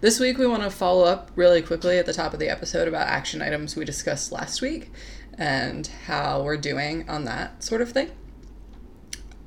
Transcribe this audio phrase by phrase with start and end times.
[0.00, 2.88] This week we want to follow up really quickly at the top of the episode
[2.88, 4.90] about action items we discussed last week
[5.36, 8.10] and how we're doing on that sort of thing.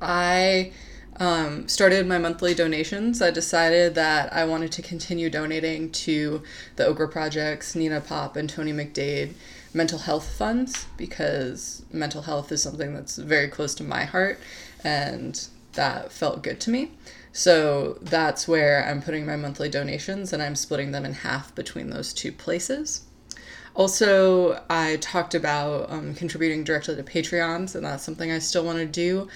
[0.00, 0.72] I
[1.16, 3.20] um, started my monthly donations.
[3.20, 6.42] I decided that I wanted to continue donating to
[6.76, 9.34] the Okra Projects, Nina Pop, and Tony McDade
[9.72, 14.38] mental health funds because mental health is something that's very close to my heart
[14.84, 16.92] and that felt good to me.
[17.36, 21.90] So that's where I'm putting my monthly donations and I'm splitting them in half between
[21.90, 23.06] those two places.
[23.74, 28.78] Also, I talked about um, contributing directly to Patreons, and that's something I still want
[28.78, 29.26] to do.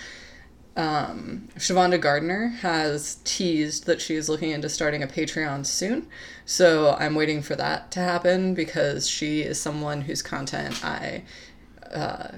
[0.77, 6.07] Um, Shavonda Gardner has teased that she is looking into starting a Patreon soon,
[6.47, 11.25] so I'm waiting for that to happen because she is someone whose content I
[11.93, 12.29] uh,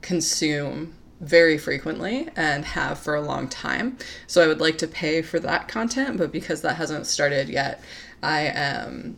[0.00, 3.96] consume very frequently and have for a long time.
[4.26, 7.82] So I would like to pay for that content, but because that hasn't started yet,
[8.22, 9.16] I am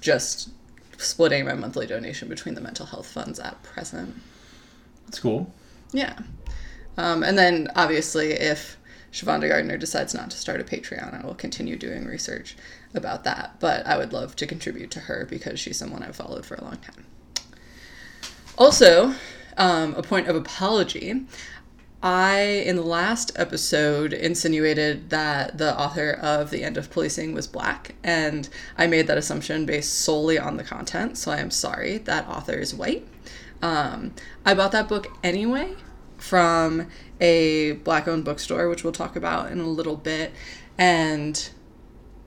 [0.00, 0.50] just
[0.96, 4.14] splitting my monthly donation between the mental health funds at present.
[5.04, 5.52] That's cool.
[5.92, 6.18] Yeah.
[6.96, 8.78] Um, and then obviously, if
[9.12, 12.56] Shavonda Gardner decides not to start a Patreon, I will continue doing research
[12.94, 13.56] about that.
[13.60, 16.64] But I would love to contribute to her because she's someone I've followed for a
[16.64, 17.04] long time.
[18.58, 19.14] Also,
[19.56, 21.26] um, a point of apology.
[22.02, 27.46] I, in the last episode, insinuated that the author of The End of Policing was
[27.46, 31.98] black, and I made that assumption based solely on the content, so I am sorry.
[31.98, 33.06] That author is white.
[33.62, 35.74] Um, I bought that book anyway
[36.18, 36.86] from
[37.20, 40.32] a black owned bookstore, which we'll talk about in a little bit,
[40.78, 41.48] and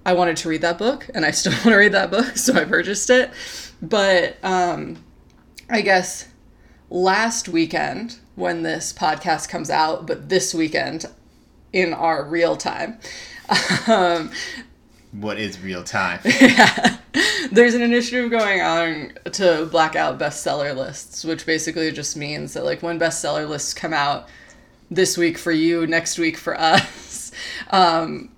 [0.06, 2.54] I wanted to read that book, and I still want to read that book, so
[2.56, 3.32] I purchased it.
[3.82, 5.04] But um,
[5.70, 6.28] I guess
[6.90, 11.06] last weekend when this podcast comes out, but this weekend
[11.74, 12.98] in our real time.
[13.88, 14.32] Um,
[15.12, 16.20] What is real time?
[16.40, 16.98] yeah.
[17.52, 22.64] there's an initiative going on to black out bestseller lists, which basically just means that
[22.64, 24.28] like when bestseller lists come out
[24.92, 27.32] this week for you, next week for us,
[27.72, 28.30] um,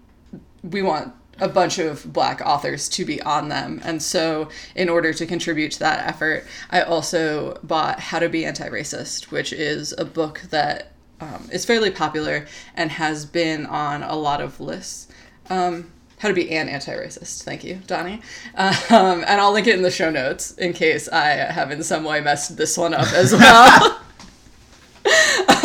[0.64, 3.82] we want a bunch of black authors to be on them.
[3.84, 8.46] And so, in order to contribute to that effort, I also bought How to Be
[8.46, 14.04] Anti Racist, which is a book that um, is fairly popular and has been on
[14.04, 15.08] a lot of lists.
[15.50, 15.92] Um,
[16.22, 17.42] how to be an anti-racist.
[17.42, 18.22] Thank you, Donnie.
[18.56, 22.04] Um, and I'll link it in the show notes in case I have in some
[22.04, 24.01] way messed this one up as well.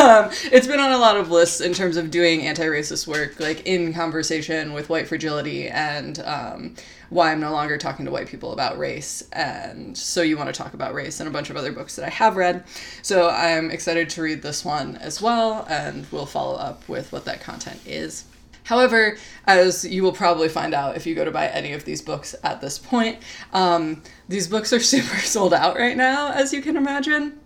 [0.06, 3.66] Um, it's been on a lot of lists in terms of doing anti-racist work, like
[3.66, 6.74] in conversation with white fragility and um,
[7.10, 9.28] why I'm no longer talking to white people about race.
[9.32, 12.04] And so you want to talk about race and a bunch of other books that
[12.04, 12.64] I have read.
[13.02, 17.24] So I'm excited to read this one as well, and we'll follow up with what
[17.24, 18.26] that content is.
[18.62, 22.02] However, as you will probably find out if you go to buy any of these
[22.02, 23.18] books at this point,
[23.52, 27.40] um, these books are super sold out right now, as you can imagine.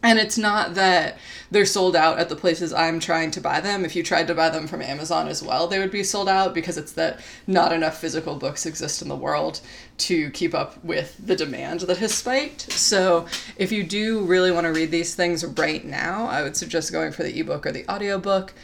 [0.00, 1.18] And it's not that
[1.50, 3.84] they're sold out at the places I'm trying to buy them.
[3.84, 6.54] If you tried to buy them from Amazon as well, they would be sold out
[6.54, 9.60] because it's that not enough physical books exist in the world
[9.98, 12.70] to keep up with the demand that has spiked.
[12.72, 13.26] So,
[13.56, 17.10] if you do really want to read these things right now, I would suggest going
[17.10, 18.54] for the ebook or the audiobook.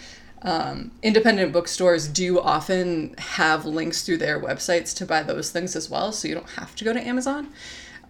[0.42, 5.90] Um, independent bookstores do often have links through their websites to buy those things as
[5.90, 7.48] well, so you don't have to go to Amazon.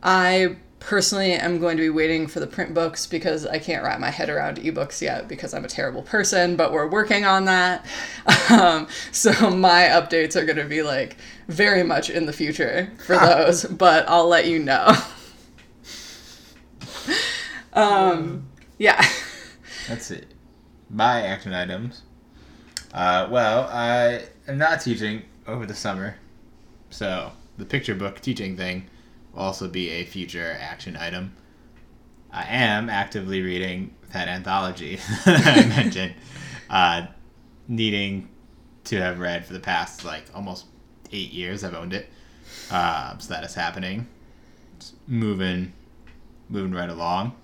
[0.02, 4.00] I personally am going to be waiting for the print books because I can't wrap
[4.00, 7.84] my head around ebooks yet because I'm a terrible person, but we're working on that.
[8.50, 11.16] Um, so my updates are going to be like
[11.48, 14.94] very much in the future for those, but I'll let you know.
[17.72, 18.46] um,
[18.78, 19.02] yeah.
[19.88, 20.26] That's it.
[20.90, 22.02] My action items.
[22.92, 26.16] Uh, well, I am not teaching over the summer,
[26.90, 28.88] so the picture book teaching thing
[29.34, 31.34] will also be a future action item.
[32.32, 36.14] I am actively reading that anthology that I mentioned,
[36.70, 37.06] uh,
[37.68, 38.28] needing
[38.84, 40.66] to have read for the past like almost
[41.12, 41.64] eight years.
[41.64, 42.08] I've owned it,
[42.70, 44.06] uh, so that is happening.
[44.76, 45.72] It's moving,
[46.48, 47.34] moving right along.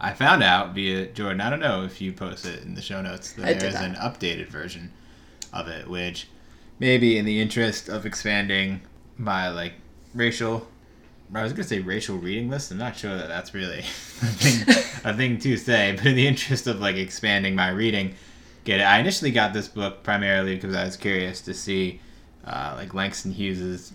[0.00, 1.40] I found out via Jordan.
[1.42, 3.74] I don't know if you posted it in the show notes that I did there's
[3.74, 3.84] that.
[3.84, 4.92] an updated version
[5.52, 6.28] of it, which
[6.78, 8.80] maybe in the interest of expanding
[9.18, 9.74] my like
[10.14, 10.66] racial.
[11.32, 12.72] I was gonna say racial reading list.
[12.72, 14.74] I'm not sure that that's really a thing,
[15.04, 18.14] a thing to say, but in the interest of like expanding my reading,
[18.64, 18.84] get it.
[18.84, 22.00] I initially got this book primarily because I was curious to see
[22.44, 23.92] uh, like Langston Hughes's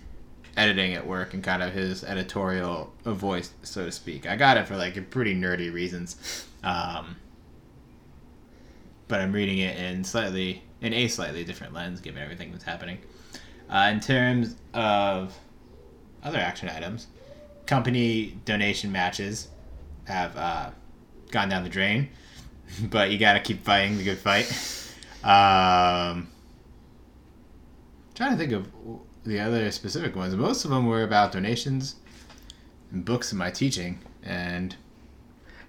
[0.56, 4.26] editing at work and kind of his editorial voice, so to speak.
[4.26, 7.16] I got it for like pretty nerdy reasons, um,
[9.08, 12.98] but I'm reading it in slightly in a slightly different lens given everything that's happening.
[13.68, 15.36] Uh, in terms of
[16.22, 17.08] other action items,
[17.66, 19.48] company donation matches
[20.04, 20.70] have uh,
[21.30, 22.08] gone down the drain,
[22.90, 24.46] but you got to keep fighting the good fight.
[25.24, 26.28] Um,
[28.14, 28.68] trying to think of
[29.24, 30.34] the other specific ones.
[30.34, 31.96] Most of them were about donations
[32.92, 34.76] and books in my teaching, and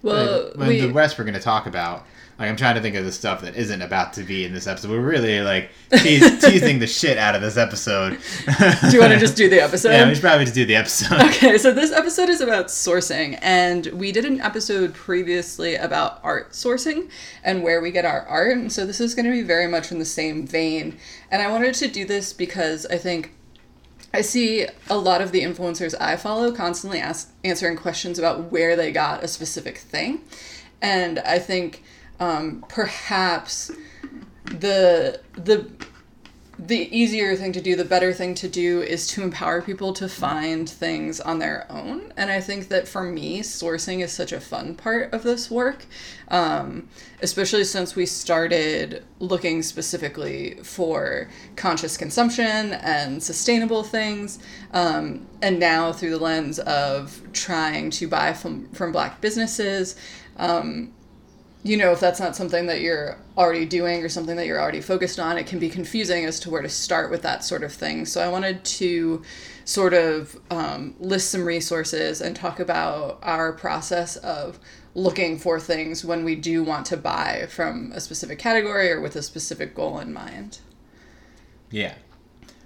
[0.02, 2.06] Well, we, the rest we're going to talk about.
[2.38, 4.68] Like I'm trying to think of the stuff that isn't about to be in this
[4.68, 4.92] episode.
[4.92, 8.18] We're really like teas- teasing the shit out of this episode.
[8.46, 9.90] do you want to just do the episode?
[9.90, 11.20] Yeah, we should probably just do the episode.
[11.38, 16.52] Okay, so this episode is about sourcing, and we did an episode previously about art
[16.52, 17.10] sourcing
[17.44, 18.56] and where we get our art.
[18.56, 20.96] And so this is going to be very much in the same vein.
[21.30, 23.32] And I wanted to do this because I think
[24.14, 28.74] I see a lot of the influencers I follow constantly ask, answering questions about where
[28.74, 30.22] they got a specific thing.
[30.80, 31.82] And I think
[32.20, 33.70] um, perhaps
[34.44, 35.70] the the
[36.58, 40.08] the easier thing to do, the better thing to do is to empower people to
[40.08, 42.12] find things on their own.
[42.16, 45.86] And I think that for me, sourcing is such a fun part of this work,
[46.28, 46.88] um,
[47.22, 54.40] especially since we started looking specifically for conscious consumption and sustainable things.
[54.72, 59.94] Um, and now, through the lens of trying to buy from, from Black businesses,
[60.36, 60.92] um,
[61.64, 64.80] you know, if that's not something that you're already doing or something that you're already
[64.80, 67.72] focused on, it can be confusing as to where to start with that sort of
[67.72, 68.06] thing.
[68.06, 69.22] So I wanted to
[69.64, 74.58] sort of um, list some resources and talk about our process of
[74.94, 79.16] looking for things when we do want to buy from a specific category or with
[79.16, 80.60] a specific goal in mind.
[81.70, 81.94] Yeah.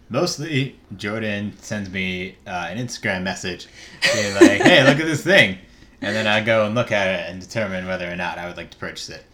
[0.09, 3.67] Mostly, Jordan sends me uh, an Instagram message
[4.15, 5.59] being like, hey, look at this thing.
[6.03, 8.57] And then I go and look at it and determine whether or not I would
[8.57, 9.25] like to purchase it.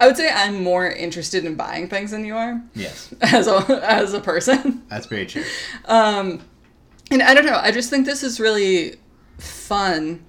[0.00, 3.56] I would say I'm more interested in buying things than you are Yes, as a
[3.88, 4.82] as a person.
[4.88, 5.44] that's very true.
[5.84, 6.40] Um,
[7.10, 7.58] and I don't know.
[7.60, 8.96] I just think this is really
[9.38, 10.24] fun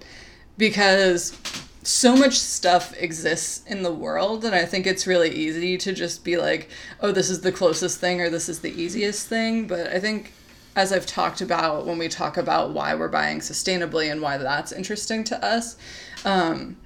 [0.57, 1.37] because
[1.83, 6.23] so much stuff exists in the world, and I think it's really easy to just
[6.23, 6.69] be like,
[7.01, 10.33] "Oh, this is the closest thing," or "This is the easiest thing." But I think,
[10.75, 14.71] as I've talked about when we talk about why we're buying sustainably and why that's
[14.71, 15.77] interesting to us.
[16.25, 16.77] Um,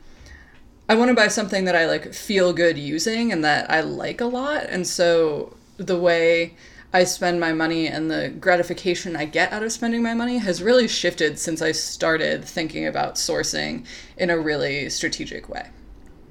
[0.89, 4.22] I want to buy something that I like feel good using and that I like
[4.22, 4.66] a lot.
[4.69, 6.56] And so the way
[6.94, 10.63] I spend my money and the gratification I get out of spending my money has
[10.63, 13.86] really shifted since I started thinking about sourcing
[14.18, 15.69] in a really strategic way.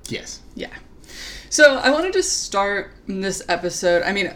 [0.09, 0.41] Yes.
[0.55, 0.75] Yeah.
[1.51, 4.03] So I wanted to start this episode.
[4.03, 4.33] I mean,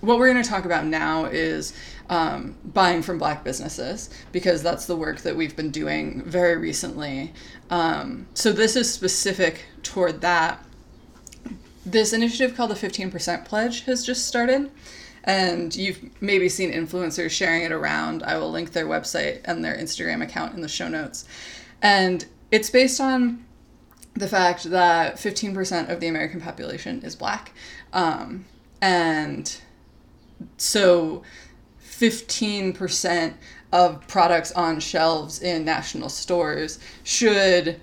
[0.00, 1.72] what we're going to talk about now is
[2.08, 7.32] um, buying from black businesses because that's the work that we've been doing very recently.
[7.70, 10.64] Um, so this is specific toward that.
[11.84, 14.70] This initiative called the 15% Pledge has just started.
[15.24, 18.22] And you've maybe seen influencers sharing it around.
[18.22, 21.26] I will link their website and their Instagram account in the show notes.
[21.82, 23.44] And it's based on
[24.14, 27.52] the fact that 15% of the American population is black.
[27.92, 28.46] Um,
[28.80, 29.56] and
[30.56, 31.22] so
[32.00, 33.34] 15%
[33.72, 37.80] of products on shelves in national stores should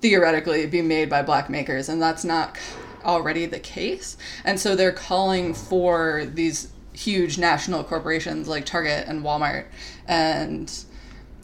[0.00, 2.56] theoretically be made by black makers, and that's not
[3.04, 4.16] already the case.
[4.44, 9.64] And so they're calling for these huge national corporations like Target and Walmart
[10.06, 10.72] and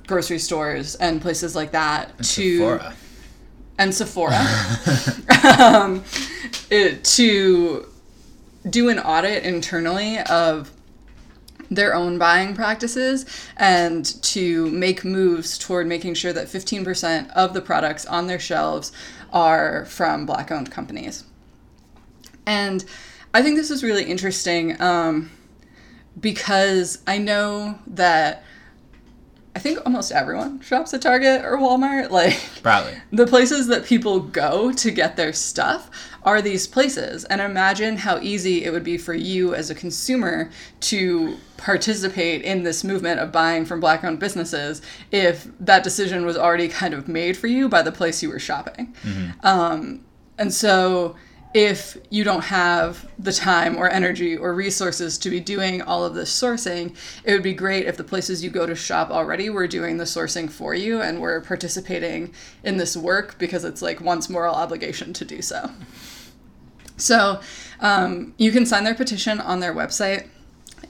[0.07, 2.95] grocery stores and places like that to Sephora.
[3.78, 4.47] and Sephora
[5.61, 6.04] um,
[6.71, 7.87] it- to
[8.68, 10.71] do an audit internally of
[11.70, 17.60] their own buying practices and to make moves toward making sure that 15% of the
[17.60, 18.92] products on their shelves
[19.32, 21.25] are from black owned companies.
[22.46, 22.84] And
[23.34, 25.30] I think this is really interesting um,
[26.18, 28.42] because I know that
[29.54, 32.10] I think almost everyone shops at Target or Walmart.
[32.10, 32.94] Like, Probably.
[33.12, 35.90] the places that people go to get their stuff
[36.22, 37.25] are these places.
[37.25, 42.62] And imagine how easy it would be for you as a consumer to participate in
[42.62, 47.08] this movement of buying from black owned businesses if that decision was already kind of
[47.08, 48.94] made for you by the place you were shopping.
[49.42, 50.04] Um,
[50.38, 51.16] and so
[51.55, 56.14] if you don't have the time or energy or resources to be doing all of
[56.14, 59.67] this sourcing, it would be great if the places you go to shop already were
[59.67, 62.33] doing the sourcing for you and were participating
[62.64, 65.71] in this work because it's like one's moral obligation to do so.
[66.99, 67.40] So
[67.81, 70.28] um, you can sign their petition on their website,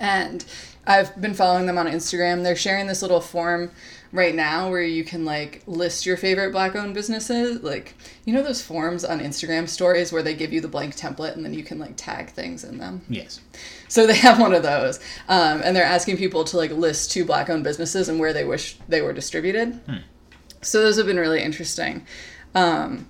[0.01, 0.45] and
[0.87, 2.43] I've been following them on Instagram.
[2.43, 3.71] They're sharing this little form
[4.13, 8.43] right now where you can like list your favorite black owned businesses like you know
[8.43, 11.63] those forms on instagram stories where they give you the blank template and then you
[11.63, 13.03] can like tag things in them?
[13.09, 13.41] Yes.
[13.89, 14.99] so they have one of those
[15.29, 18.45] um, and they're asking people to like list two black owned businesses and where they
[18.45, 19.81] wish they were distributed.
[20.61, 22.05] So those have been really interesting.
[22.55, 23.09] Um,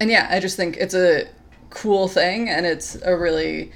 [0.00, 1.28] and yeah i just think it's a
[1.70, 3.72] cool thing and it's a really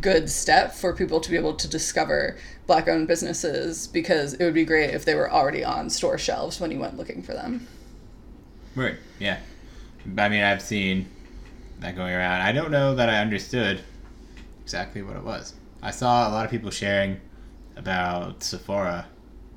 [0.00, 4.54] good step for people to be able to discover black owned businesses because it would
[4.54, 7.66] be great if they were already on store shelves when you went looking for them
[8.74, 8.96] Right.
[9.18, 9.38] Yeah.
[10.18, 11.08] I mean, I've seen
[11.80, 12.40] that going around.
[12.40, 13.80] I don't know that I understood
[14.62, 15.54] exactly what it was.
[15.82, 17.20] I saw a lot of people sharing
[17.76, 19.06] about Sephora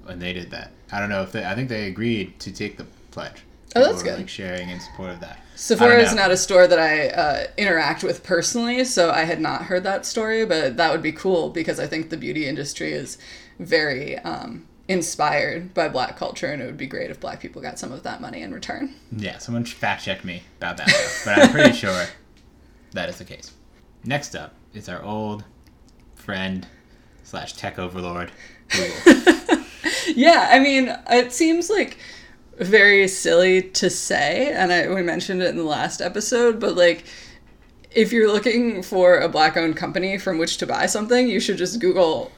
[0.04, 0.72] when they did that.
[0.92, 1.46] I don't know if they.
[1.46, 3.44] I think they agreed to take the pledge.
[3.76, 4.18] Oh, that's good.
[4.18, 5.40] Like sharing in support of that.
[5.56, 9.64] Sephora is not a store that I uh, interact with personally, so I had not
[9.64, 13.18] heard that story, but that would be cool because I think the beauty industry is
[13.60, 17.80] very um, inspired by black culture, and it would be great if black people got
[17.80, 18.96] some of that money in return.
[19.16, 22.06] Yeah, someone fact check me about that, though, but I'm pretty sure
[22.92, 23.54] that is the case.
[24.04, 25.46] Next up is our old
[26.16, 26.68] friend
[27.24, 28.32] slash tech overlord,
[28.70, 29.64] Google.
[30.08, 31.98] Yeah, I mean, it seems like
[32.58, 37.06] very silly to say, and I, we mentioned it in the last episode, but like,
[37.92, 41.58] if you're looking for a black owned company from which to buy something, you should
[41.58, 42.32] just Google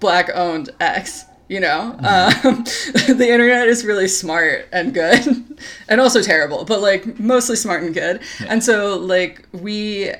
[0.00, 1.24] black owned X.
[1.48, 2.64] You know, um,
[3.06, 5.44] the internet is really smart and good,
[5.88, 8.20] and also terrible, but like mostly smart and good.
[8.48, 10.12] And so, like, we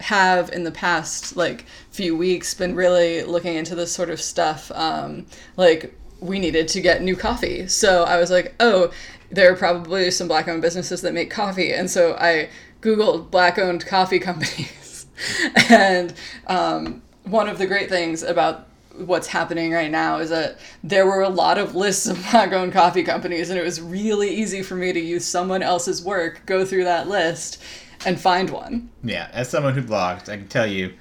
[0.00, 4.70] have in the past like few weeks been really looking into this sort of stuff
[4.74, 5.24] um,
[5.56, 7.68] like we needed to get new coffee.
[7.68, 8.90] So i was like oh
[9.30, 11.72] there are probably some black owned businesses that make coffee.
[11.72, 12.48] And so i
[12.80, 15.06] googled black owned coffee companies.
[15.70, 16.12] And
[16.48, 18.66] um, one of the great things about
[18.96, 22.72] what's happening right now is that there were a lot of lists of black owned
[22.72, 26.64] coffee companies and it was really easy for me to use someone else's work go
[26.64, 27.60] through that list
[28.06, 28.90] and find one.
[29.02, 30.92] Yeah, as someone who blogs, I can tell you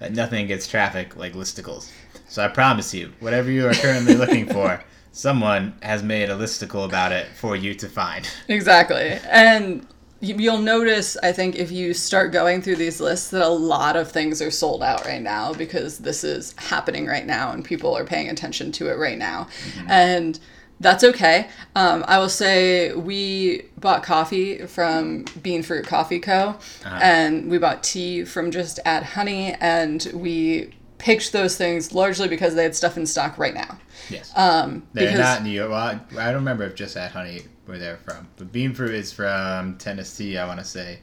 [0.00, 1.90] that nothing gets traffic like listicles.
[2.28, 6.84] So I promise you, whatever you are currently looking for, someone has made a listicle
[6.84, 8.28] about it for you to find.
[8.48, 9.18] Exactly.
[9.28, 9.86] And
[10.20, 13.96] you- you'll notice, I think, if you start going through these lists, that a lot
[13.96, 17.96] of things are sold out right now because this is happening right now and people
[17.96, 19.48] are paying attention to it right now.
[19.74, 19.90] Mm-hmm.
[19.90, 20.40] And
[20.80, 21.48] that's okay.
[21.76, 26.56] Um, I will say we bought coffee from Bean Fruit Coffee Co.
[26.84, 32.54] and we bought tea from Just Add Honey, and we picked those things largely because
[32.54, 33.78] they had stuff in stock right now.
[34.08, 34.32] Yes.
[34.36, 35.70] Um, They're because not New York.
[35.70, 38.28] Well, I I don't remember if Just Add Honey where they're from.
[38.36, 40.98] But Bean Fruit is from Tennessee, I want to say.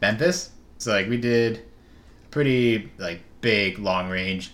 [0.00, 0.50] Memphis?
[0.78, 4.52] So, like, we did a pretty, like, big, long range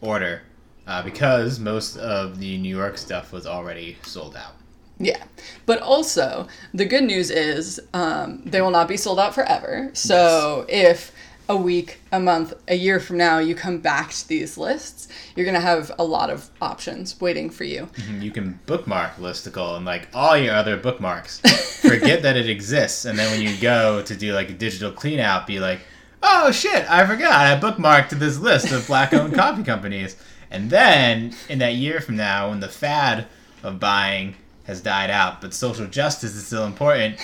[0.00, 0.42] order
[0.88, 4.54] uh, because most of the New York stuff was already sold out.
[4.98, 5.22] Yeah.
[5.66, 9.90] But also, the good news is um, they will not be sold out forever.
[9.92, 11.12] So if
[11.48, 15.44] a week, a month, a year from now you come back to these lists, you're
[15.44, 17.88] going to have a lot of options waiting for you.
[18.08, 21.40] And you can bookmark Listicle and like all your other bookmarks.
[21.80, 25.20] Forget that it exists, and then when you go to do like a digital clean
[25.20, 25.80] out, be like,
[26.22, 30.16] "Oh shit, I forgot I bookmarked this list of black-owned coffee companies."
[30.50, 33.26] And then in that year from now, when the fad
[33.62, 37.18] of buying has died out, but social justice is still important,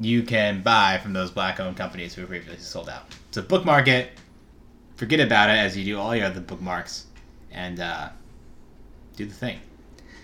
[0.00, 3.04] you can buy from those black-owned companies who were previously sold out.
[3.30, 4.10] So bookmark it.
[4.96, 7.06] Forget about it as you do all your other bookmarks,
[7.52, 8.08] and uh,
[9.16, 9.60] do the thing.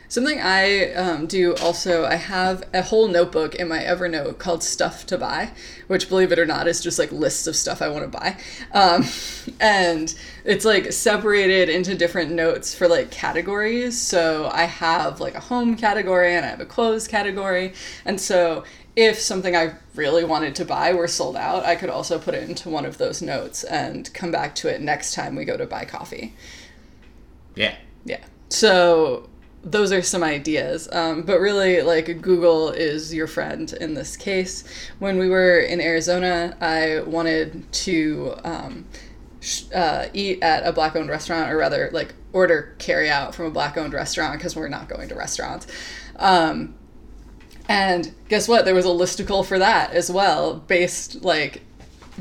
[0.08, 5.06] Something I um, do also, I have a whole notebook in my Evernote called Stuff
[5.06, 5.50] to Buy,
[5.86, 8.36] which, believe it or not, is just like lists of stuff I want to buy.
[8.72, 9.04] Um,
[9.60, 14.00] and it's like separated into different notes for like categories.
[14.00, 17.72] So I have like a home category and I have a clothes category.
[18.04, 18.64] And so
[18.96, 22.48] if something I really wanted to buy were sold out, I could also put it
[22.48, 25.66] into one of those notes and come back to it next time we go to
[25.66, 26.34] buy coffee.
[27.56, 27.74] Yeah.
[28.04, 28.24] Yeah.
[28.50, 29.28] So
[29.64, 30.88] those are some ideas.
[30.92, 34.64] Um, but really, like, Google is your friend in this case.
[34.98, 38.86] When we were in Arizona, I wanted to um,
[39.40, 43.46] sh- uh, eat at a black owned restaurant, or rather, like, order carry out from
[43.46, 45.66] a black owned restaurant because we're not going to restaurants.
[46.16, 46.74] Um,
[47.68, 48.64] and guess what?
[48.66, 51.62] There was a listicle for that as well, based like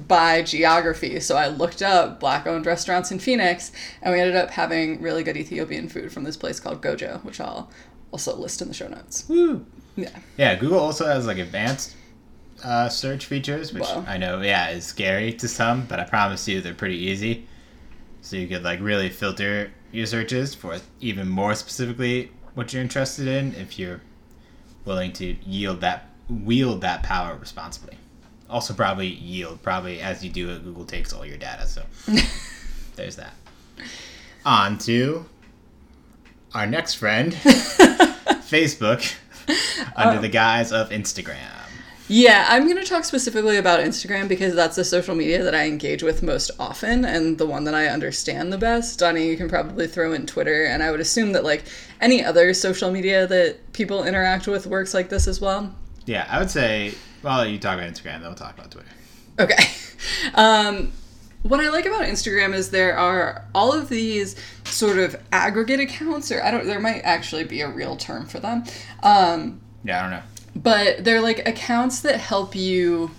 [0.08, 1.20] by geography.
[1.20, 3.72] So I looked up black owned restaurants in Phoenix
[4.02, 7.40] and we ended up having really good Ethiopian food from this place called Gojo, which
[7.40, 7.70] I'll
[8.12, 9.26] also list in the show notes.
[9.30, 9.66] Woo.
[9.96, 10.18] Yeah.
[10.38, 11.96] Yeah, Google also has like advanced
[12.64, 14.06] uh, search features, which Wow.
[14.08, 17.48] I know, yeah, is scary to some, but I promise you they're pretty easy.
[18.22, 23.28] So you could like really filter your searches for even more specifically what you're interested
[23.28, 24.02] in if you're
[24.86, 27.98] willing to yield that wield that power responsibly.
[28.54, 29.64] Also, probably yield.
[29.64, 31.66] Probably as you do it, Google takes all your data.
[31.66, 31.82] So
[32.96, 33.34] there's that.
[34.46, 35.26] On to
[36.54, 39.16] our next friend, Facebook,
[39.96, 41.50] under the um, guise of Instagram.
[42.08, 45.66] Yeah, I'm going to talk specifically about Instagram because that's the social media that I
[45.66, 49.00] engage with most often and the one that I understand the best.
[49.00, 51.64] Donnie, you can probably throw in Twitter, and I would assume that like
[52.02, 55.74] any other social media that people interact with works like this as well.
[56.06, 56.94] Yeah, I would say.
[57.24, 58.90] Well, you talk about Instagram, then we'll talk about Twitter.
[59.40, 59.56] Okay.
[60.36, 60.92] Um,
[61.44, 66.30] what I like about Instagram is there are all of these sort of aggregate accounts,
[66.32, 68.64] or I don't, there might actually be a real term for them.
[69.02, 70.24] Um, Yeah, I don't know.
[70.56, 73.12] but they're like accounts that help you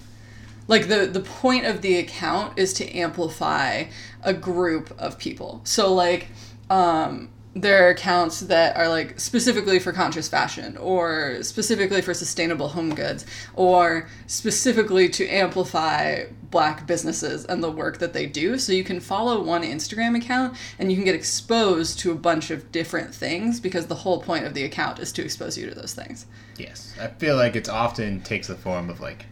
[0.69, 3.85] like the the point of the account is to amplify
[4.23, 6.29] a group of people so like
[6.71, 12.69] um there are accounts that are like specifically for conscious fashion or specifically for sustainable
[12.69, 18.59] home goods or specifically to amplify black businesses and the work that they do.
[18.59, 22.51] So you can follow one instagram account and you can get exposed to a bunch
[22.51, 25.75] of different things because the whole point of the account is to expose you to
[25.75, 26.27] those things.
[26.59, 29.27] Yes, I feel like it's often takes the form of like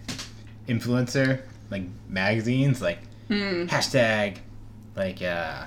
[0.68, 2.98] influencer, like magazines, like
[3.28, 4.38] hashtag,
[4.94, 5.64] like uh,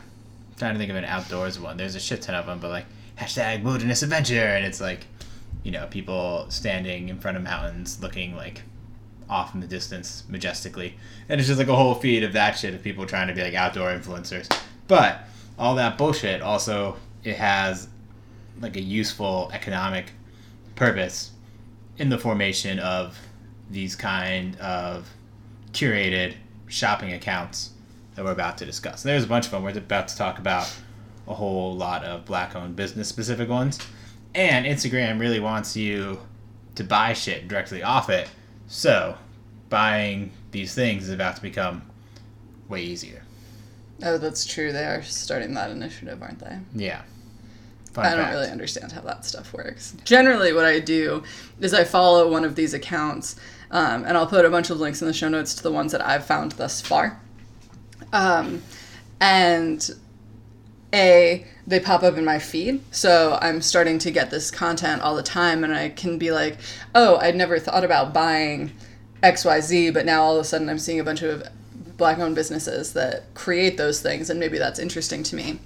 [0.57, 1.77] trying to think of an outdoors one.
[1.77, 2.85] There's a shit ton of them, but like
[3.17, 5.05] hashtag wilderness adventure, and it's like,
[5.63, 8.61] you know, people standing in front of mountains, looking like
[9.29, 10.95] off in the distance majestically,
[11.29, 13.41] and it's just like a whole feed of that shit of people trying to be
[13.41, 14.49] like outdoor influencers.
[14.87, 15.21] But
[15.57, 17.87] all that bullshit also it has
[18.61, 20.11] like a useful economic
[20.75, 21.31] purpose
[21.97, 23.17] in the formation of
[23.69, 25.09] these kind of
[25.71, 26.35] curated
[26.67, 27.71] shopping accounts
[28.15, 29.03] that we're about to discuss.
[29.03, 29.63] There's a bunch of them.
[29.63, 30.73] We're about to talk about
[31.27, 33.79] a whole lot of black owned business specific ones.
[34.33, 36.19] And Instagram really wants you
[36.75, 38.29] to buy shit directly off it.
[38.67, 39.15] So,
[39.69, 41.83] buying these things is about to become
[42.67, 43.23] way easier.
[44.03, 44.71] Oh, that's true.
[44.71, 46.59] They are starting that initiative, aren't they?
[46.73, 47.01] Yeah.
[47.93, 49.95] Fun I don't really understand how that stuff works.
[50.03, 51.23] Generally, what I do
[51.61, 53.37] is I follow one of these accounts,
[53.71, 55.93] um, and I'll put a bunch of links in the show notes to the ones
[55.93, 57.21] that I've found thus far.
[58.13, 58.61] Um,
[59.19, 59.89] and
[60.93, 65.15] a they pop up in my feed so i'm starting to get this content all
[65.15, 66.57] the time and i can be like
[66.93, 68.71] oh i'd never thought about buying
[69.23, 71.43] xyz but now all of a sudden i'm seeing a bunch of
[71.97, 75.59] black owned businesses that create those things and maybe that's interesting to me.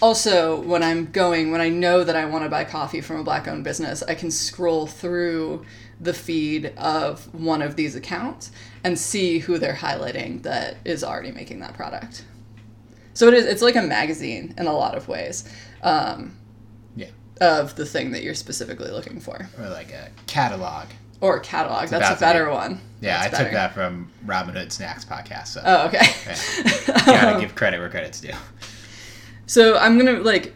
[0.00, 3.24] Also when i'm going when i know that i want to buy coffee from a
[3.24, 5.64] black owned business i can scroll through
[6.02, 8.50] the feed of one of these accounts
[8.84, 12.24] and see who they're highlighting that is already making that product
[13.14, 13.44] so it is.
[13.44, 15.44] It's like a magazine in a lot of ways.
[15.82, 16.34] Um,
[16.96, 17.08] Yeah.
[17.42, 20.86] Of the thing that you're specifically looking for, Or like a catalog.
[21.20, 21.88] or catalog.
[21.90, 22.80] That's a better be- one.
[23.02, 25.48] Yeah, That's I took that from Robinhood Snacks podcast.
[25.48, 26.06] So Oh, okay.
[26.26, 27.04] Yeah.
[27.04, 28.30] gotta give credit where credit's due.
[29.46, 30.54] So I'm gonna like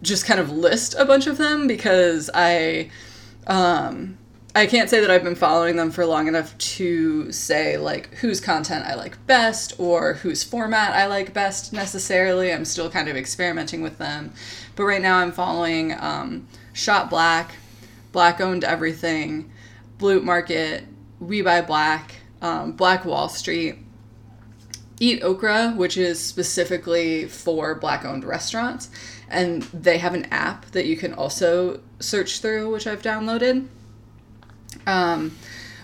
[0.00, 2.90] just kind of list a bunch of them because I
[3.46, 4.16] um
[4.52, 8.40] I can't say that I've been following them for long enough to say like whose
[8.40, 12.52] content I like best or whose format I like best necessarily.
[12.52, 14.32] I'm still kind of experimenting with them.
[14.74, 17.54] But right now I'm following um, Shot Black,
[18.10, 19.52] Black Owned Everything,
[19.98, 20.84] Blue Market,
[21.20, 23.76] We Buy Black, um, Black Wall Street,
[24.98, 28.90] Eat Okra, which is specifically for black owned restaurants.
[29.28, 33.68] And they have an app that you can also search through, which I've downloaded.
[34.86, 35.36] Um,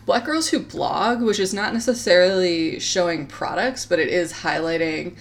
[0.07, 5.17] Black Girls Who Blog, which is not necessarily showing products, but it is highlighting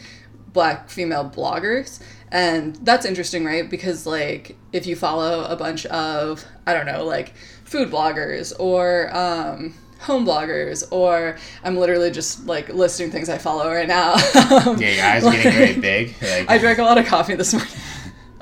[0.53, 2.01] black female bloggers.
[2.31, 3.69] And that's interesting, right?
[3.69, 9.15] Because, like, if you follow a bunch of, I don't know, like food bloggers or
[9.15, 14.15] um, home bloggers, or I'm literally just like listing things I follow right now.
[14.35, 16.15] Um, Yeah, your eyes are getting very big.
[16.21, 17.71] Like, I drank a lot of coffee this morning.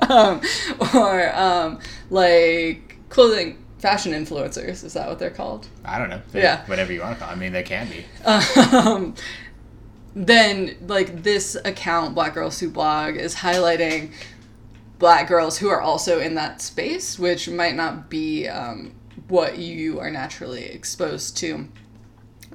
[0.10, 0.40] um,
[0.94, 1.78] or um,
[2.10, 4.82] like clothing fashion influencers.
[4.82, 5.68] Is that what they're called?
[5.84, 6.22] I don't know.
[6.32, 6.64] Yeah.
[6.64, 7.28] Whatever you want to call.
[7.28, 7.36] it.
[7.36, 8.06] I mean, they can be.
[8.24, 9.14] um,
[10.14, 14.10] then like this account black girls who blog is highlighting
[14.98, 18.94] black girls who are also in that space which might not be um,
[19.28, 21.68] what you are naturally exposed to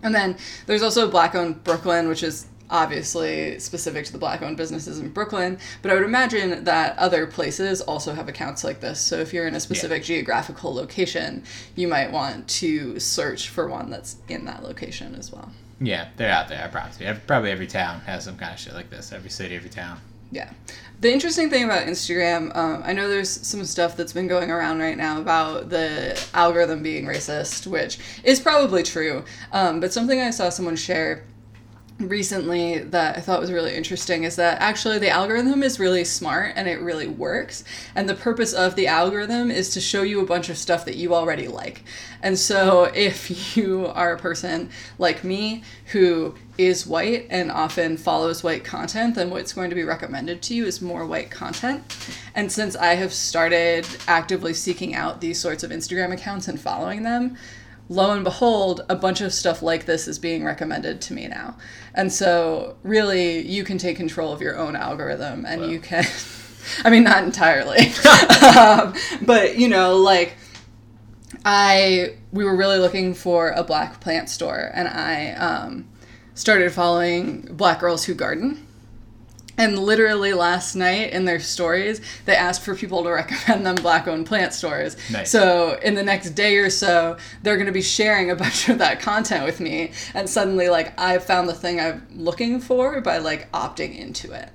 [0.02, 4.58] And then there's also Black Owned Brooklyn, which is obviously specific to the black owned
[4.58, 9.00] businesses in Brooklyn, but I would imagine that other places also have accounts like this.
[9.00, 10.16] So if you're in a specific yeah.
[10.16, 11.44] geographical location,
[11.76, 15.52] you might want to search for one that's in that location as well.
[15.82, 16.64] Yeah, they're out there.
[16.64, 17.14] I promise you.
[17.26, 19.12] Probably every town has some kind of shit like this.
[19.12, 20.00] Every city, every town.
[20.32, 20.52] Yeah.
[21.00, 24.80] The interesting thing about Instagram, um, I know there's some stuff that's been going around
[24.80, 29.24] right now about the algorithm being racist, which is probably true.
[29.54, 31.24] Um, but something I saw someone share
[32.00, 36.54] recently that I thought was really interesting is that actually the algorithm is really smart
[36.56, 37.66] and it really works.
[37.94, 40.96] And the purpose of the algorithm is to show you a bunch of stuff that
[40.96, 41.84] you already like.
[42.22, 48.44] And so if you are a person like me who is white and often follows
[48.44, 51.98] white content, then what's going to be recommended to you is more white content.
[52.36, 57.04] And since I have started actively seeking out these sorts of Instagram accounts and following
[57.04, 57.38] them,
[57.90, 61.58] lo and behold, a bunch of stuff like this is being recommended to me now.
[61.96, 66.06] And so, really, you can take control of your own algorithm and you can,
[66.86, 67.88] I mean, not entirely,
[68.58, 70.38] um, but you know, like,
[71.44, 75.90] I, we were really looking for a black plant store and I um,
[76.36, 78.68] started following Black Girls Who Garden
[79.60, 84.08] and literally last night in their stories, they asked for people to recommend them black
[84.08, 84.96] owned plant stores.
[85.12, 85.30] Nice.
[85.30, 88.78] So in the next day or so, they're going to be sharing a bunch of
[88.78, 89.92] that content with me.
[90.14, 94.50] And suddenly, like, I found the thing I'm looking for by, like, opting into it.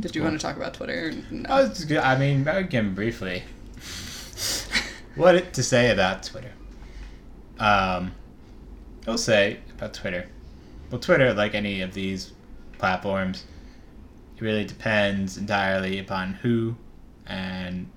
[0.00, 0.30] Did you cool.
[0.30, 1.12] want to talk about Twitter?
[1.30, 1.48] No.
[1.48, 3.44] Oh, I mean, again, briefly.
[5.14, 6.50] what to say about Twitter?
[7.60, 8.12] Um,
[9.06, 10.26] I'll say about Twitter.
[10.90, 12.32] Well, Twitter, like any of these
[12.78, 13.44] platforms,
[14.40, 16.76] really depends entirely upon who
[17.26, 17.88] and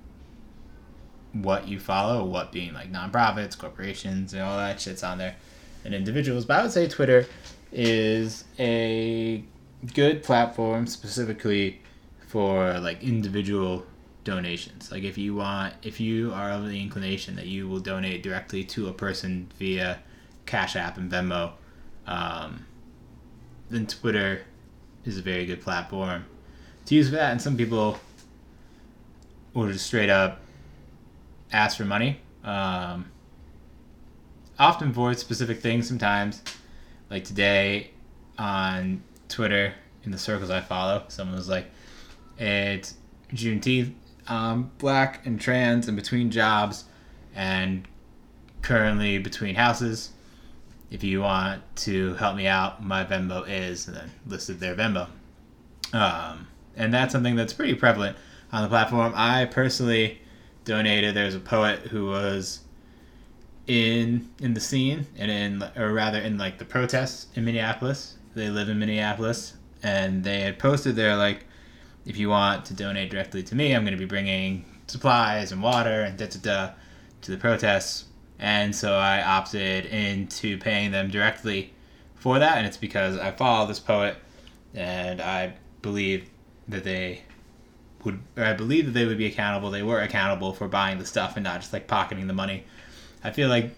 [1.32, 5.36] what you follow, what being like nonprofits, corporations, and all that shit's on there,
[5.84, 6.44] and individuals.
[6.44, 7.26] But I would say Twitter
[7.72, 9.44] is a
[9.94, 11.80] good platform specifically
[12.28, 13.86] for like individual
[14.24, 14.90] donations.
[14.90, 18.64] Like if you want, if you are of the inclination that you will donate directly
[18.64, 19.98] to a person via
[20.46, 21.52] Cash App and Venmo,
[22.06, 22.66] um,
[23.70, 24.42] then Twitter
[25.06, 26.24] is a very good platform
[26.86, 27.32] to use for that.
[27.32, 27.98] And some people
[29.54, 30.40] will just straight up
[31.52, 32.20] ask for money.
[32.44, 33.10] Um,
[34.58, 36.42] often for specific things sometimes.
[37.10, 37.90] Like today
[38.38, 41.66] on Twitter, in the circles I follow, someone was like,
[42.38, 42.94] it's
[43.32, 43.92] Juneteenth,
[44.28, 46.84] um, black and trans and between jobs
[47.34, 47.86] and
[48.62, 50.10] currently between houses.
[50.90, 55.08] If you want to help me out, my Venmo is, and then listed their Venmo.
[55.92, 56.46] Um,
[56.76, 58.16] and that's something that's pretty prevalent
[58.52, 59.12] on the platform.
[59.16, 60.20] I personally
[60.64, 61.14] donated.
[61.14, 62.60] There's a poet who was
[63.66, 68.16] in in the scene and in or rather in like the protests in Minneapolis.
[68.34, 71.44] They live in Minneapolis and they had posted there like
[72.04, 75.62] if you want to donate directly to me, I'm going to be bringing supplies and
[75.62, 76.70] water and da da da
[77.22, 78.04] to the protests.
[78.38, 81.72] And so I opted into paying them directly
[82.16, 84.16] for that, and it's because I follow this poet
[84.74, 86.28] and I believe
[86.68, 87.22] that they
[88.04, 89.70] would, I believe that they would be accountable.
[89.70, 92.64] They were accountable for buying the stuff and not just like pocketing the money.
[93.24, 93.74] I feel like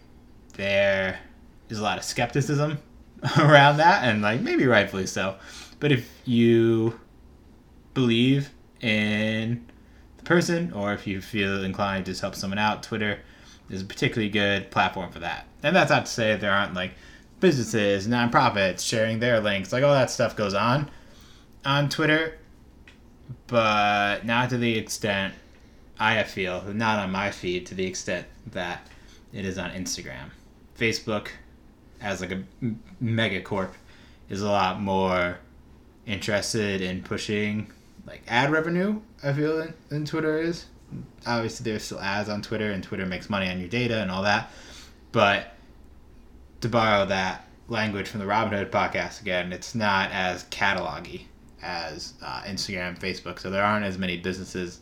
[0.54, 1.20] there
[1.68, 2.78] is a lot of skepticism
[3.38, 5.36] around that, and like maybe rightfully so.
[5.80, 6.98] But if you
[7.94, 9.66] believe in
[10.16, 13.20] the person, or if you feel inclined to help someone out, Twitter
[13.70, 15.46] is a particularly good platform for that.
[15.62, 16.92] And that's not to say there aren't like
[17.40, 20.90] businesses, nonprofits sharing their links, like all that stuff goes on
[21.64, 22.38] on Twitter
[23.46, 25.34] but not to the extent
[25.98, 28.86] I feel, not on my feed to the extent that
[29.32, 30.30] it is on Instagram.
[30.78, 31.28] Facebook,
[32.00, 32.44] as like a
[33.00, 33.74] mega corp,
[34.28, 35.38] is a lot more
[36.06, 37.70] interested in pushing
[38.06, 39.00] like ad revenue.
[39.22, 40.66] I feel than Twitter is.
[41.26, 44.22] Obviously, there's still ads on Twitter, and Twitter makes money on your data and all
[44.22, 44.50] that.
[45.12, 45.52] But
[46.60, 51.28] to borrow that language from the Robinhood podcast again, it's not as catalogy
[51.62, 53.38] as uh, Instagram, Facebook.
[53.38, 54.80] So there aren't as many businesses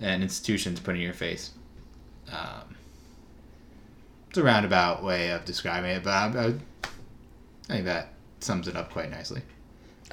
[0.00, 1.52] and institutions put in your face.
[2.32, 2.76] Um,
[4.28, 8.76] it's a roundabout way of describing it, but I, I, I think that sums it
[8.76, 9.42] up quite nicely.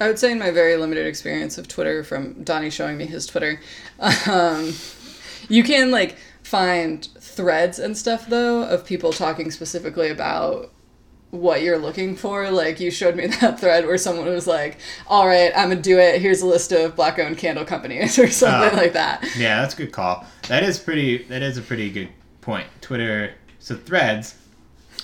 [0.00, 3.26] I would say in my very limited experience of Twitter, from Donnie showing me his
[3.26, 3.60] Twitter,
[4.00, 4.72] um,
[5.48, 10.72] you can like find threads and stuff though of people talking specifically about
[11.30, 12.50] what you're looking for.
[12.50, 15.98] Like you showed me that thread where someone was like, "All right, I'm gonna do
[15.98, 16.20] it.
[16.20, 19.76] Here's a list of black-owned candle companies or something uh, like that." Yeah, that's a
[19.76, 20.26] good call.
[20.48, 21.24] That is pretty.
[21.24, 22.08] That is a pretty good
[22.40, 22.66] point.
[22.80, 23.34] Twitter.
[23.58, 24.36] So threads.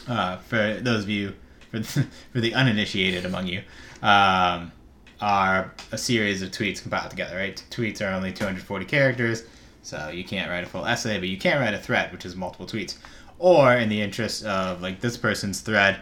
[0.07, 1.35] Uh, for those of you,
[1.71, 3.63] for for the, for the uninitiated among you,
[4.03, 4.73] um,
[5.21, 7.37] are a series of tweets compiled together.
[7.37, 9.45] Right, tweets are only 240 characters,
[9.85, 12.35] so you can't write a full essay, but you can write a thread, which is
[12.35, 12.97] multiple tweets.
[13.39, 16.01] Or in the interest of like this person's thread,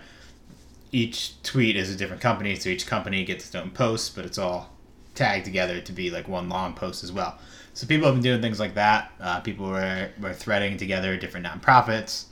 [0.92, 4.38] each tweet is a different company, so each company gets its own post, but it's
[4.38, 4.71] all
[5.14, 7.38] tagged together to be like one long post as well.
[7.75, 9.11] So people have been doing things like that.
[9.21, 12.27] Uh, people were, were threading together different nonprofits.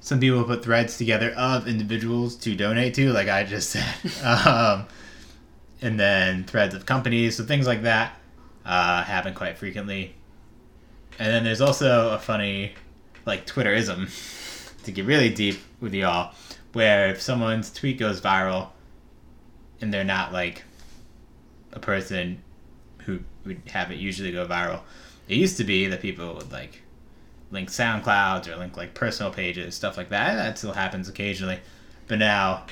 [0.00, 3.84] Some people put threads together of individuals to donate to, like I just said.
[4.24, 4.86] um,
[5.82, 7.36] and then threads of companies.
[7.36, 8.18] So things like that
[8.64, 10.14] uh, happen quite frequently.
[11.18, 12.72] And then there's also a funny,
[13.24, 14.08] like, Twitterism,
[14.84, 16.34] to get really deep with y'all,
[16.72, 18.70] where if someone's tweet goes viral
[19.80, 20.64] and they're not, like,
[21.72, 22.42] a person
[22.98, 24.80] who would have it usually go viral,
[25.28, 26.82] it used to be that people would, like,
[27.50, 30.34] link SoundClouds or link, like, personal pages, stuff like that.
[30.34, 31.60] That still happens occasionally.
[32.08, 32.66] But now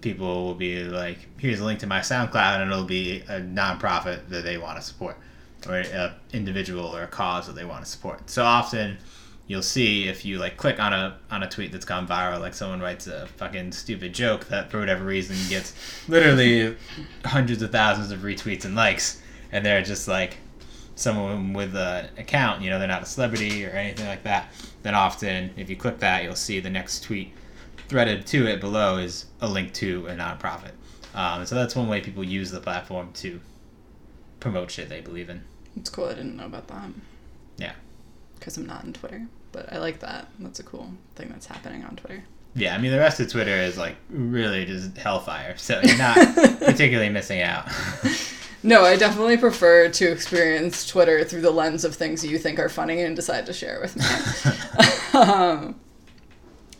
[0.00, 4.28] people will be like, here's a link to my SoundCloud, and it'll be a nonprofit
[4.28, 5.18] that they want to support,
[5.66, 8.30] or an individual or a cause that they want to support.
[8.30, 8.98] So often,
[9.46, 12.54] you'll see if you like click on a on a tweet that's gone viral, like
[12.54, 15.74] someone writes a fucking stupid joke that for whatever reason gets
[16.06, 16.76] literally
[17.24, 20.36] hundreds of thousands of retweets and likes, and they're just like
[20.94, 24.52] someone with an account, you know, they're not a celebrity or anything like that.
[24.82, 27.32] Then often, if you click that, you'll see the next tweet
[27.88, 30.72] threaded to it below is a link to a nonprofit.
[31.14, 33.40] Um, so that's one way people use the platform to
[34.40, 35.42] promote shit they believe in.
[35.76, 36.06] It's cool.
[36.06, 36.90] I didn't know about that.
[37.56, 37.72] Yeah.
[38.38, 40.28] Because I'm not on Twitter, but I like that.
[40.38, 42.24] That's a cool thing that's happening on Twitter.
[42.54, 46.16] Yeah, I mean the rest of Twitter is like really just hellfire, so you're not
[46.60, 47.68] particularly missing out.
[48.62, 52.68] no, I definitely prefer to experience Twitter through the lens of things you think are
[52.68, 55.20] funny and decide to share with me.
[55.20, 55.78] um,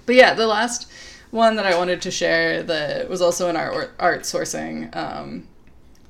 [0.07, 0.91] but yeah, the last
[1.31, 5.47] one that I wanted to share that was also in our art sourcing um,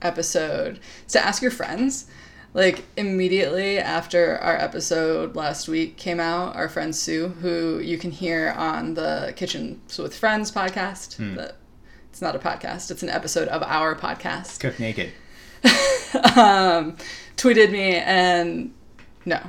[0.03, 2.07] episode is to ask your friends.
[2.55, 8.11] Like immediately after our episode last week came out, our friend Sue, who you can
[8.11, 11.35] hear on the Kitchens with Friends podcast, hmm.
[11.35, 11.57] that
[12.11, 14.61] it's not a podcast, it's an episode of our podcast.
[14.61, 15.13] Cook naked.
[16.37, 16.97] um,
[17.37, 18.73] tweeted me and
[19.27, 19.41] no,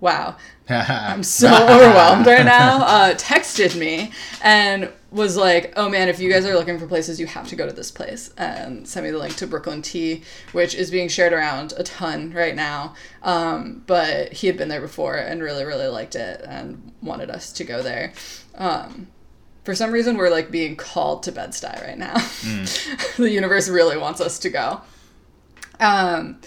[0.00, 0.36] wow.
[0.68, 2.82] I'm so overwhelmed right now.
[2.84, 7.18] Uh, texted me and was like, "Oh man, if you guys are looking for places,
[7.18, 10.22] you have to go to this place." And sent me the link to Brooklyn Tea,
[10.52, 12.94] which is being shared around a ton right now.
[13.22, 17.52] Um, but he had been there before and really, really liked it and wanted us
[17.52, 18.12] to go there.
[18.56, 19.08] Um,
[19.64, 22.14] for some reason, we're like being called to Bed Stuy right now.
[22.14, 23.16] Mm.
[23.16, 24.80] the universe really wants us to go.
[25.80, 26.40] Um,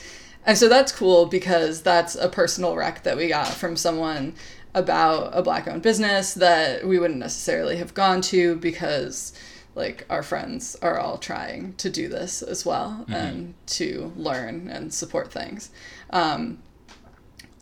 [0.46, 4.34] and so that's cool because that's a personal rec that we got from someone
[4.74, 9.34] about a black owned business that we wouldn't necessarily have gone to because
[9.76, 13.14] like our friends are all trying to do this as well mm-hmm.
[13.14, 15.72] and to learn and support things.
[16.10, 16.60] Um,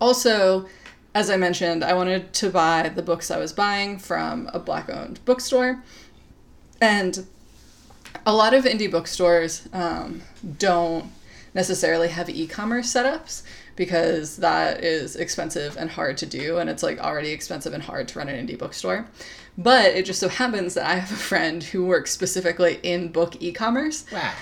[0.01, 0.67] also,
[1.13, 4.89] as I mentioned, I wanted to buy the books I was buying from a black
[4.89, 5.83] owned bookstore.
[6.81, 7.27] And
[8.25, 10.21] a lot of indie bookstores um,
[10.57, 11.11] don't
[11.53, 13.43] necessarily have e-commerce setups
[13.79, 18.09] because that is expensive and hard to do and it's like already expensive and hard
[18.09, 19.07] to run an indie bookstore.
[19.57, 23.41] But it just so happens that i have a friend who works specifically in book
[23.41, 24.03] e-commerce.
[24.11, 24.33] Wow.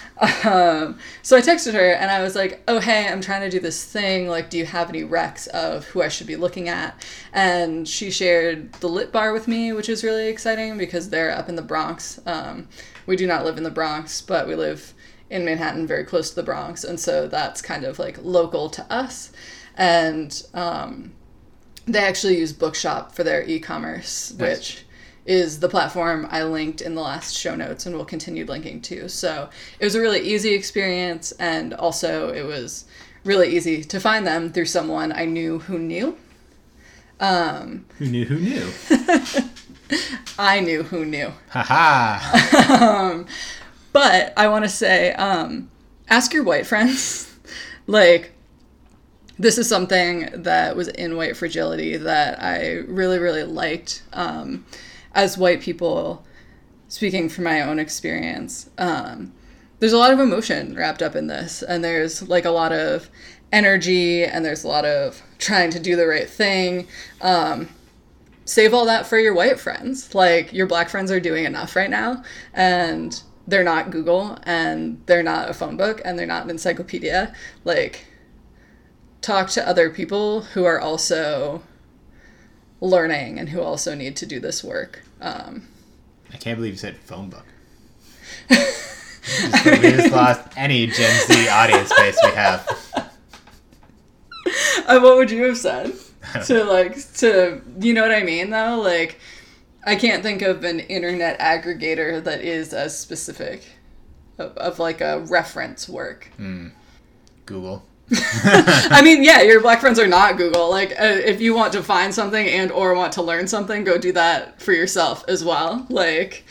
[0.43, 3.59] um, so i texted her and i was like oh hey i'm trying to do
[3.59, 4.27] this thing.
[4.27, 7.05] Like do you have any recs of who i should be looking at?
[7.31, 11.47] And she shared the lit bar with me which is really exciting because they're up
[11.47, 12.19] in the bronx.
[12.25, 12.69] Um,
[13.05, 14.95] we do not live in the bronx but we live
[15.29, 18.83] in Manhattan, very close to the Bronx, and so that's kind of like local to
[18.91, 19.31] us.
[19.75, 21.13] And um,
[21.85, 24.57] they actually use Bookshop for their e-commerce, nice.
[24.57, 24.85] which
[25.25, 29.09] is the platform I linked in the last show notes and will continue linking to.
[29.09, 32.85] So it was a really easy experience, and also it was
[33.23, 36.17] really easy to find them through someone I knew who knew.
[37.19, 38.71] Um, who knew who knew?
[40.39, 41.33] I knew who knew.
[41.49, 43.09] Ha ha.
[43.11, 43.25] um,
[43.97, 45.71] but I want to say, um,
[46.07, 47.35] ask your white friends.
[47.87, 48.31] like,
[49.39, 54.03] this is something that was in white fragility that I really, really liked.
[54.13, 54.67] Um,
[55.15, 56.23] as white people,
[56.87, 59.33] speaking from my own experience, um,
[59.79, 63.09] there's a lot of emotion wrapped up in this, and there's like a lot of
[63.51, 66.87] energy, and there's a lot of trying to do the right thing.
[67.21, 67.69] Um,
[68.45, 70.13] save all that for your white friends.
[70.13, 72.21] Like your black friends are doing enough right now,
[72.53, 77.33] and they're not Google and they're not a phone book and they're not an encyclopedia.
[77.63, 78.05] Like,
[79.21, 81.63] talk to other people who are also
[82.81, 85.03] learning and who also need to do this work.
[85.21, 85.67] Um,
[86.33, 87.45] I can't believe you said phone book.
[88.49, 92.65] Just- we just lost any Gen Z audience base we have.
[94.87, 95.93] Uh, what would you have said
[96.45, 98.79] to like to you know what I mean though?
[98.81, 99.19] Like
[99.87, 103.63] I can't think of an internet aggregator that is as specific
[104.37, 106.29] of, of like a reference work.
[107.45, 107.85] Google.
[108.11, 110.69] I mean, yeah, your black friends are not Google.
[110.69, 113.97] Like, uh, if you want to find something and or want to learn something, go
[113.97, 115.85] do that for yourself as well.
[115.89, 116.43] Like,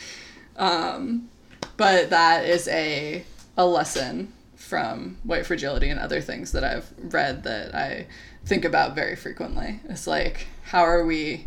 [0.56, 1.28] um,
[1.76, 3.22] but that is a
[3.58, 8.06] a lesson from white fragility and other things that I've read that I
[8.46, 9.80] think about very frequently.
[9.90, 11.46] It's like, how are we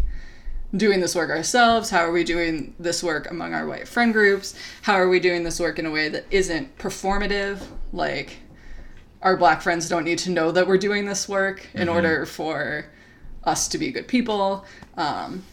[0.75, 1.89] doing this work ourselves?
[1.89, 4.55] How are we doing this work among our white friend groups?
[4.83, 7.61] How are we doing this work in a way that isn't performative?
[7.91, 8.37] Like,
[9.21, 12.85] our black friends don't need to know that we're doing this work in order for
[13.43, 14.65] us to be good people.
[14.95, 15.43] Um,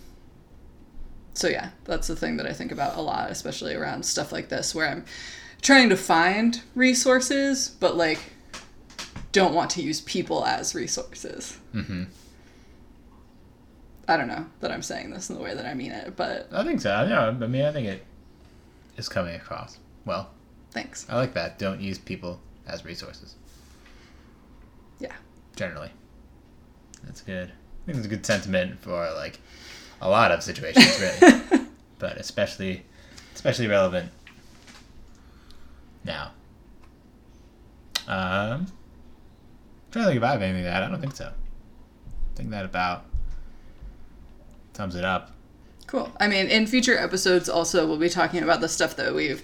[1.35, 4.49] so yeah, that's the thing that I think about a lot, especially around stuff like
[4.49, 5.05] this, where I'm
[5.63, 8.19] trying to find resources, but like
[9.33, 11.59] don't want to use people as resources.
[11.73, 12.05] hmm
[14.09, 16.49] I don't know that I'm saying this in the way that I mean it, but
[16.53, 16.91] I think so.
[17.09, 18.05] Yeah, I mean, I think it
[18.97, 20.31] is coming across well.
[20.71, 21.07] thanks.
[21.09, 21.59] I like that.
[21.59, 23.35] Don't use people as resources.
[25.01, 25.15] Yeah.
[25.57, 25.91] Generally,
[27.05, 27.49] that's good.
[27.49, 29.41] I think it's a good sentiment for like
[30.01, 31.67] a lot of situations, really,
[31.99, 32.85] but especially
[33.35, 34.11] especially relevant
[36.05, 36.31] now.
[38.07, 38.67] Um,
[39.91, 40.85] trying to think have anything add.
[40.85, 41.27] I don't think so.
[41.27, 43.06] I think that about
[44.77, 45.33] sums it up.
[45.87, 46.13] Cool.
[46.21, 49.43] I mean, in future episodes, also, we'll be talking about the stuff that we've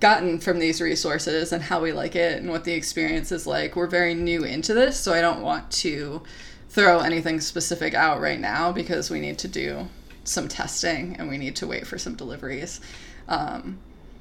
[0.00, 3.76] gotten from these resources and how we like it and what the experience is like.
[3.76, 6.22] We're very new into this, so I don't want to
[6.68, 9.88] throw anything specific out right now because we need to do
[10.24, 12.80] some testing and we need to wait for some deliveries.
[13.28, 13.78] Um,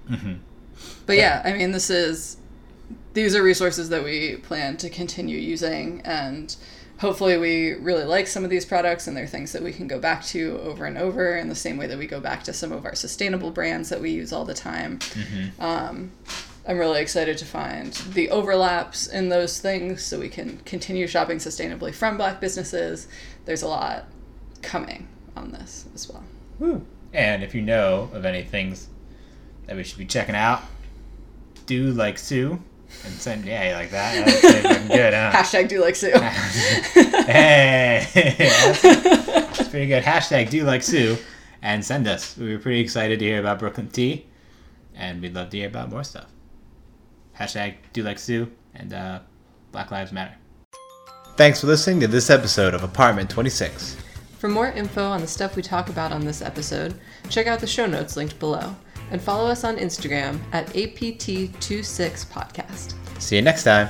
[0.09, 0.39] Mhm.
[1.07, 2.37] but yeah, I mean, this is
[3.13, 6.55] these are resources that we plan to continue using and
[7.03, 9.99] hopefully we really like some of these products and they're things that we can go
[9.99, 12.71] back to over and over in the same way that we go back to some
[12.71, 14.99] of our sustainable brands that we use all the time.
[15.59, 16.13] Um,
[16.65, 21.39] i'm really excited to find the overlaps in those things so we can continue shopping
[21.39, 23.09] sustainably from black businesses.
[23.43, 24.05] There's a lot
[24.61, 26.23] coming on this as well.
[26.59, 26.85] Woo.
[27.11, 28.87] And if you know of any things
[29.67, 30.61] that we should be checking out,
[31.65, 32.61] do like Sue
[33.05, 33.45] and send.
[33.45, 34.25] Yeah, you like that?
[34.25, 35.31] That's pretty good, huh?
[35.33, 36.11] hashtag do like sue
[37.25, 38.81] hey, that's,
[39.57, 40.03] that's pretty good.
[40.03, 41.17] Hashtag do like Sue
[41.61, 42.37] and send us.
[42.37, 44.25] We were pretty excited to hear about Brooklyn Tea,
[44.95, 46.27] and we'd love to hear about more stuff.
[47.37, 49.19] Hashtag do like Sue and uh,
[49.71, 50.35] Black Lives Matter.
[51.35, 53.97] Thanks for listening to this episode of Apartment 26.
[54.37, 57.67] For more info on the stuff we talk about on this episode, check out the
[57.67, 58.75] show notes linked below
[59.13, 62.93] and follow us on Instagram at APT26podcast.
[63.21, 63.87] See you next time.